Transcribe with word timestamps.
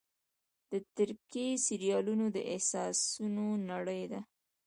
د 0.71 0.73
ترکیې 0.95 1.49
سریالونه 1.65 2.25
د 2.35 2.37
احساسونو 2.53 3.45
نړۍ 3.71 4.03
ده. 4.11 4.21